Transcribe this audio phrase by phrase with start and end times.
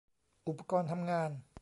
[0.47, 1.31] อุปกรณ์ทำงาน